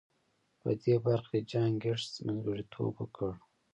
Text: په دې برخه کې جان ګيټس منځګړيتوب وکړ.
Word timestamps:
په 0.59 0.69
دې 0.83 0.95
برخه 1.07 1.35
کې 1.39 1.47
جان 1.51 1.71
ګيټس 1.83 2.13
منځګړيتوب 2.25 2.93
وکړ. 2.97 3.31